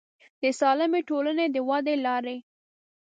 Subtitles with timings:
[0.41, 2.37] د سالمې ټولنې د ودې لارې